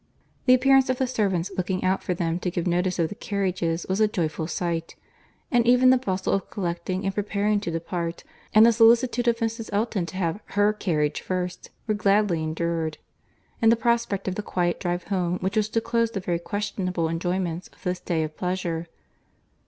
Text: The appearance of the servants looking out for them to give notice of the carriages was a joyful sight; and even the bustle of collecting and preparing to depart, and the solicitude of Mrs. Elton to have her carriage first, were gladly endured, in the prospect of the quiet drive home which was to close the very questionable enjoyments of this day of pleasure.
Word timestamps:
The 0.47 0.55
appearance 0.55 0.89
of 0.89 0.97
the 0.97 1.05
servants 1.05 1.51
looking 1.55 1.83
out 1.83 2.01
for 2.01 2.15
them 2.15 2.39
to 2.39 2.49
give 2.49 2.65
notice 2.65 2.97
of 2.97 3.09
the 3.09 3.13
carriages 3.13 3.85
was 3.87 4.01
a 4.01 4.07
joyful 4.07 4.47
sight; 4.47 4.95
and 5.51 5.67
even 5.67 5.91
the 5.91 5.97
bustle 5.99 6.33
of 6.33 6.49
collecting 6.49 7.05
and 7.05 7.13
preparing 7.13 7.59
to 7.59 7.69
depart, 7.69 8.23
and 8.51 8.65
the 8.65 8.71
solicitude 8.73 9.27
of 9.27 9.37
Mrs. 9.37 9.69
Elton 9.71 10.07
to 10.07 10.17
have 10.17 10.39
her 10.57 10.73
carriage 10.73 11.21
first, 11.21 11.69
were 11.85 11.93
gladly 11.93 12.41
endured, 12.41 12.97
in 13.61 13.69
the 13.69 13.75
prospect 13.75 14.27
of 14.27 14.33
the 14.33 14.41
quiet 14.41 14.79
drive 14.79 15.03
home 15.03 15.37
which 15.37 15.55
was 15.55 15.69
to 15.69 15.79
close 15.79 16.09
the 16.09 16.19
very 16.19 16.39
questionable 16.39 17.07
enjoyments 17.07 17.67
of 17.67 17.83
this 17.83 17.99
day 17.99 18.23
of 18.23 18.35
pleasure. 18.35 18.87